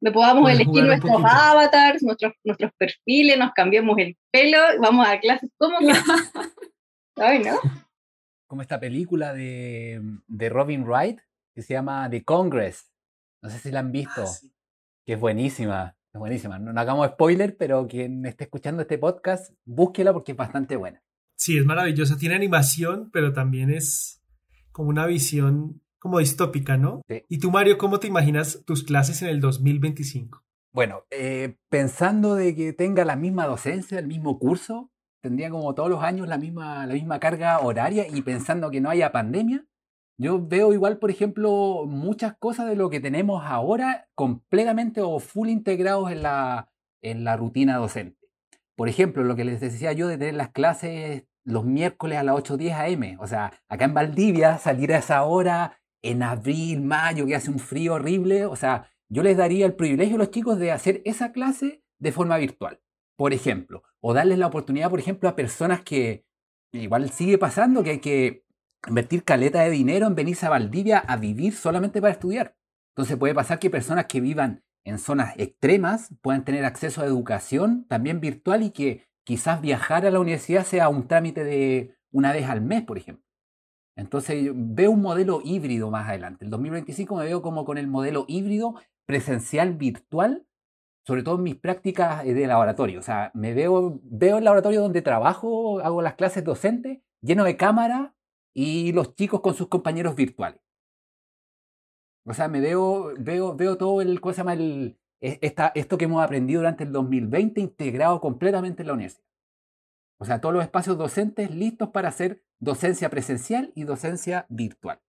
[0.00, 5.50] No podamos elegir nuestros avatars, nuestros, nuestros perfiles, nos cambiamos el pelo, vamos a clases
[5.58, 5.76] como
[7.14, 7.58] ¿Sabes, no?
[8.46, 11.20] Como esta película de, de, Robin Wright
[11.54, 12.90] que se llama The Congress.
[13.42, 14.22] No sé si la han visto.
[14.22, 14.48] Ah,
[15.04, 15.96] que es buenísima.
[16.14, 16.58] Es buenísima.
[16.58, 21.02] No, no hagamos spoiler, pero quien esté escuchando este podcast, búsquela porque es bastante buena.
[21.38, 22.18] Sí, es maravillosa.
[22.18, 24.22] Tiene animación, pero también es
[24.72, 27.02] como una visión como distópica, ¿no?
[27.28, 30.44] ¿Y tú, Mario, cómo te imaginas tus clases en el 2025?
[30.72, 34.90] Bueno, eh, pensando de que tenga la misma docencia, el mismo curso,
[35.22, 38.90] tendría como todos los años la misma, la misma carga horaria y pensando que no
[38.90, 39.64] haya pandemia,
[40.20, 45.48] yo veo igual, por ejemplo, muchas cosas de lo que tenemos ahora completamente o full
[45.48, 48.18] integrados en la, en la rutina docente.
[48.76, 52.36] Por ejemplo, lo que les decía yo de tener las clases los miércoles a las
[52.36, 53.20] 8.10 am.
[53.20, 57.58] O sea, acá en Valdivia, salir a esa hora, en abril, mayo, que hace un
[57.58, 58.44] frío horrible.
[58.44, 62.12] O sea, yo les daría el privilegio a los chicos de hacer esa clase de
[62.12, 62.80] forma virtual,
[63.16, 63.82] por ejemplo.
[64.00, 66.26] O darles la oportunidad, por ejemplo, a personas que
[66.72, 68.44] igual sigue pasando que hay que
[68.86, 72.56] invertir caleta de dinero en venirse a Valdivia a vivir solamente para estudiar.
[72.94, 77.86] Entonces puede pasar que personas que vivan en zonas extremas puedan tener acceso a educación
[77.88, 82.48] también virtual y que quizás viajar a la universidad sea un trámite de una vez
[82.48, 83.26] al mes, por ejemplo.
[83.94, 86.46] Entonces veo un modelo híbrido más adelante.
[86.46, 90.46] El 2025 me veo como con el modelo híbrido presencial virtual,
[91.06, 93.00] sobre todo en mis prácticas de laboratorio.
[93.00, 97.58] O sea, me veo, veo el laboratorio donde trabajo, hago las clases docentes, lleno de
[97.58, 98.14] cámara
[98.54, 100.62] y los chicos con sus compañeros virtuales.
[102.24, 104.54] O sea, me veo, veo, veo todo el, ¿cómo se llama?
[104.54, 109.24] El, esto que hemos aprendido durante el 2020 integrado completamente en la universidad.
[110.18, 115.00] O sea, todos los espacios docentes listos para hacer docencia presencial y docencia virtual.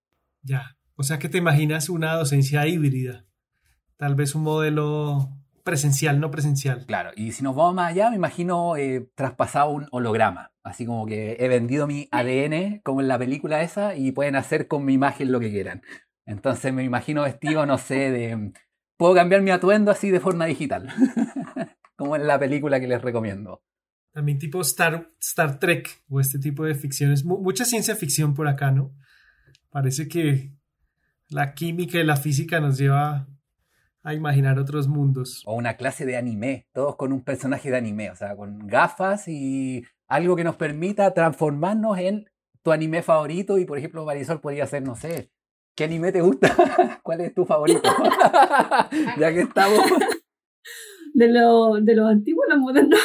[0.41, 3.25] Ya, O sea que te imaginas una docencia híbrida,
[3.97, 5.29] tal vez un modelo
[5.63, 6.85] presencial, no presencial.
[6.85, 11.05] Claro, y si nos vamos más allá, me imagino eh, traspasado un holograma, así como
[11.05, 14.93] que he vendido mi ADN, como en la película esa, y pueden hacer con mi
[14.93, 15.81] imagen lo que quieran.
[16.25, 18.51] Entonces me imagino vestido, no sé, de...
[18.99, 20.89] Puedo cambiar mi atuendo así de forma digital,
[21.95, 23.63] como en la película que les recomiendo.
[24.11, 27.23] También tipo Star, Star Trek o este tipo de ficciones.
[27.23, 28.93] mucha ciencia ficción por acá, ¿no?
[29.69, 30.51] Parece que
[31.29, 33.29] la química y la física nos lleva
[34.03, 35.43] a imaginar otros mundos.
[35.45, 39.29] O una clase de anime, todos con un personaje de anime, o sea, con gafas
[39.29, 42.29] y algo que nos permita transformarnos en
[42.63, 45.31] tu anime favorito y por ejemplo Marisol podría ser, no sé,
[45.75, 46.55] ¿qué anime te gusta?
[47.03, 47.81] ¿Cuál es tu favorito?
[49.17, 49.79] ya que estamos
[51.13, 52.99] de lo, de los antiguos los modernos.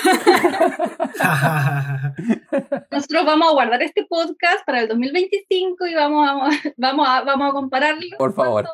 [2.91, 7.51] Nosotros vamos a guardar este podcast para el 2025 y vamos a, vamos a, vamos
[7.51, 8.17] a compararlo.
[8.19, 8.69] Por favor.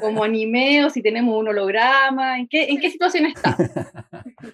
[0.00, 3.56] Como anime o si tenemos un holograma, ¿en qué, en qué situación está?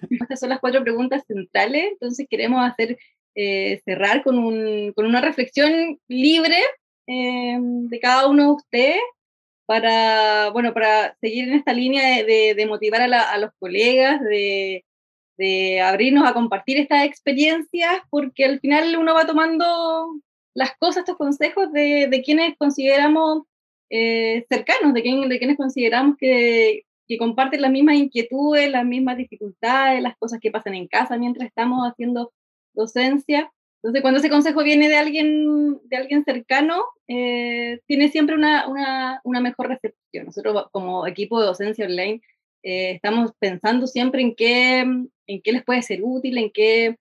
[0.09, 2.97] Estas son las cuatro preguntas centrales, entonces queremos hacer
[3.35, 6.57] eh, cerrar con, un, con, una reflexión libre
[7.11, 9.01] eh, de cada uno de ustedes
[9.65, 14.83] para, bueno, para seguir en esta línea de, motivar a, los colegas, de,
[15.83, 20.15] abrirnos a compartir estas experiencias, porque al final uno va tomando
[20.53, 23.43] las cosas, estos consejos de, quienes consideramos
[23.89, 30.01] eh, cercanos, de, de quienes consideramos que, que comparten las mismas inquietudes, las mismas dificultades,
[30.01, 32.31] las cosas que pasan en casa mientras estamos haciendo
[32.73, 33.51] docencia.
[33.83, 39.21] Entonces, cuando ese consejo viene de alguien, de alguien cercano, eh, tiene siempre una, una,
[39.23, 40.27] una, mejor recepción.
[40.27, 42.21] Nosotros como equipo de docencia online
[42.63, 46.97] eh, estamos pensando siempre en qué, en qué les puede ser útil, en qué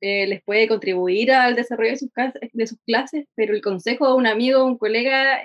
[0.00, 2.10] eh, les puede contribuir al desarrollo de sus,
[2.52, 5.42] de sus clases, pero el consejo de un amigo, un colega,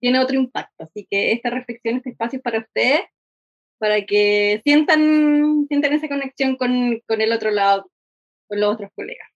[0.00, 0.84] tiene otro impacto.
[0.84, 3.00] Así que esta reflexión, este espacio es para ustedes,
[3.78, 7.90] para que sientan, sientan esa conexión con, con el otro lado,
[8.48, 9.31] con los otros colegas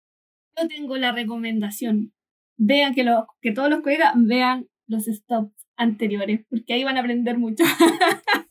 [0.57, 2.13] yo tengo la recomendación.
[2.57, 7.01] Vean que, lo, que todos los colegas vean los stops anteriores, porque ahí van a
[7.01, 7.65] aprender mucho.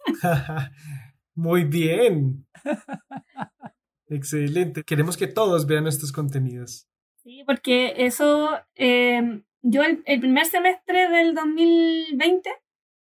[1.36, 2.46] Muy bien.
[4.08, 4.84] Excelente.
[4.84, 6.88] Queremos que todos vean estos contenidos.
[7.24, 12.50] Sí, porque eso, eh, yo el, el, primer semestre del 2020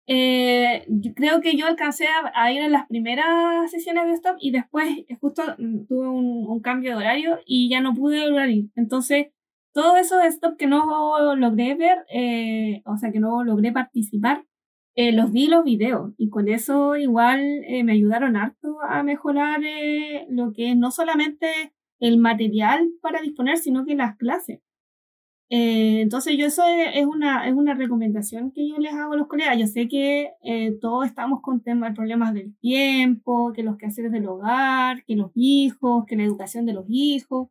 [0.09, 4.87] eh, creo que yo alcancé a, ir en las primeras sesiones de stop y después
[5.09, 8.69] eh, justo mm, tuve un, cambio de horario y ya no pude volver ir.
[8.75, 9.27] Entonces,
[9.73, 14.45] todo eso de stop que no logré ver, eh, o sea, que no logré participar,
[14.95, 17.39] los vi los videos y con eso igual
[17.83, 19.61] me ayudaron harto a mejorar
[20.29, 21.47] lo que es no solamente
[21.99, 24.59] el material para disponer, sino que las clases.
[25.49, 29.27] Eh, entonces yo eso es, una, es una recomendación que yo les hago a los
[29.27, 29.57] colegas.
[29.57, 34.27] Yo sé que eh, todos estamos con temas, problemas del tiempo, que los quehaceres del
[34.27, 37.49] hogar, que los hijos, que la educación de los hijos,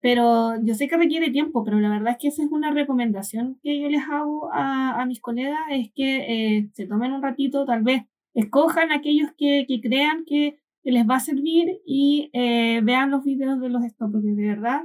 [0.00, 3.58] pero yo sé que requiere tiempo, pero la verdad es que esa es una recomendación
[3.62, 7.64] que yo les hago a, a mis colegas, es que eh, se tomen un ratito,
[7.66, 13.10] tal vez escojan aquellos que, que crean que, que, les va a servir y vean
[13.10, 14.82] los videos de los stop, porque de verdad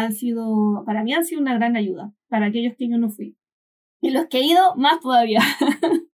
[0.00, 3.36] han sido, para mí han sido una gran ayuda, para aquellos que yo no fui.
[4.00, 5.40] Y los que he ido, más todavía.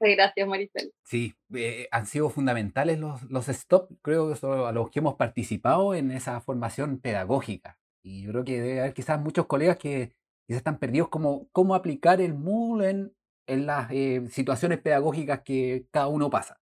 [0.00, 0.92] Gracias, Maricel.
[1.04, 5.14] Sí, eh, han sido fundamentales los, los stop, creo que son a los que hemos
[5.14, 7.78] participado en esa formación pedagógica.
[8.02, 10.12] Y yo creo que debe haber quizás muchos colegas que
[10.46, 15.86] quizás están perdidos como cómo aplicar el Moodle en, en las eh, situaciones pedagógicas que
[15.90, 16.58] cada uno pasa.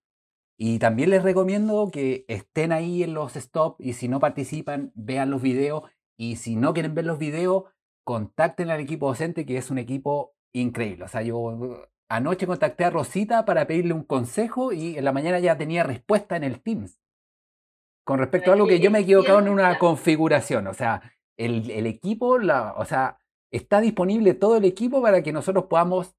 [0.56, 5.30] Y también les recomiendo que estén ahí en los stop y si no participan, vean
[5.30, 5.82] los videos.
[6.16, 7.64] Y si no quieren ver los videos,
[8.04, 11.04] contacten al equipo docente, que es un equipo increíble.
[11.04, 15.40] O sea, yo anoche contacté a Rosita para pedirle un consejo y en la mañana
[15.40, 17.00] ya tenía respuesta en el Teams.
[18.04, 20.68] Con respecto a algo que yo me he equivocado en una configuración.
[20.68, 21.02] O sea,
[21.36, 23.18] el, el equipo, la, o sea,
[23.50, 26.14] está disponible todo el equipo para que nosotros podamos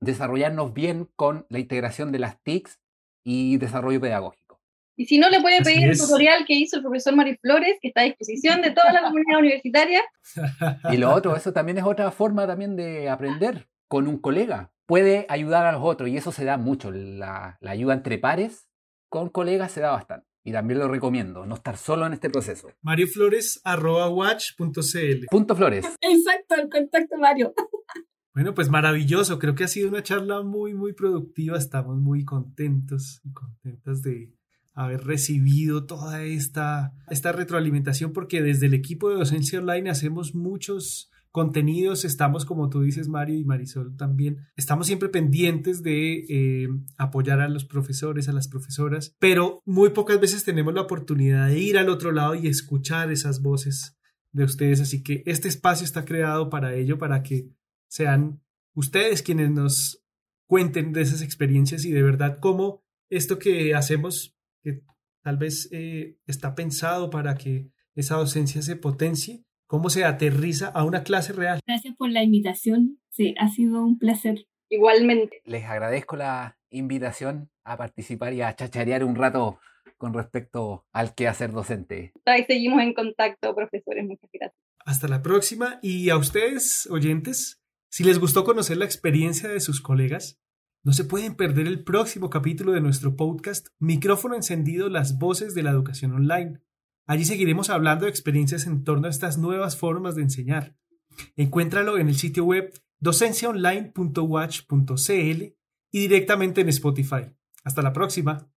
[0.00, 2.81] desarrollarnos bien con la integración de las TICs
[3.24, 4.60] y desarrollo pedagógico.
[4.96, 7.88] Y si no, le puede pedir el tutorial que hizo el profesor Mari Flores, que
[7.88, 10.02] está a disposición de toda la comunidad universitaria.
[10.90, 14.70] Y lo otro, eso también es otra forma también de aprender con un colega.
[14.86, 16.90] Puede ayudar a los otros y eso se da mucho.
[16.90, 18.68] La, la ayuda entre pares
[19.08, 20.26] con colegas se da bastante.
[20.44, 22.72] Y también lo recomiendo, no estar solo en este proceso.
[22.82, 25.86] marioflores.watch.cl Punto Flores.
[26.00, 27.54] Exacto, el contacto Mario.
[28.34, 29.38] Bueno, pues maravilloso.
[29.38, 31.58] Creo que ha sido una charla muy, muy productiva.
[31.58, 34.32] Estamos muy contentos y contentas de
[34.74, 41.10] haber recibido toda esta, esta retroalimentación porque desde el equipo de docencia online hacemos muchos
[41.30, 46.68] contenidos, estamos, como tú dices, Mario y Marisol también, estamos siempre pendientes de eh,
[46.98, 51.58] apoyar a los profesores, a las profesoras, pero muy pocas veces tenemos la oportunidad de
[51.58, 53.96] ir al otro lado y escuchar esas voces
[54.32, 54.80] de ustedes.
[54.80, 57.48] Así que este espacio está creado para ello, para que
[57.92, 58.40] sean
[58.74, 60.02] ustedes quienes nos
[60.46, 64.80] cuenten de esas experiencias y de verdad cómo esto que hacemos, que
[65.22, 70.84] tal vez eh, está pensado para que esa docencia se potencie, cómo se aterriza a
[70.84, 71.60] una clase real.
[71.66, 72.98] Gracias por la invitación.
[73.10, 74.46] Sí, ha sido un placer.
[74.70, 75.42] Igualmente.
[75.44, 79.58] Les agradezco la invitación a participar y a chacharear un rato
[79.98, 82.14] con respecto al quehacer docente.
[82.24, 84.06] Ahí seguimos en contacto, profesores.
[84.06, 84.58] Muchas gracias.
[84.86, 87.61] Hasta la próxima y a ustedes, oyentes,
[87.92, 90.40] si les gustó conocer la experiencia de sus colegas,
[90.82, 95.62] no se pueden perder el próximo capítulo de nuestro podcast Micrófono encendido, las voces de
[95.62, 96.62] la educación online.
[97.06, 100.74] Allí seguiremos hablando de experiencias en torno a estas nuevas formas de enseñar.
[101.36, 105.42] Encuéntralo en el sitio web docenciaonline.watch.cl
[105.90, 107.36] y directamente en Spotify.
[107.62, 108.50] Hasta la próxima.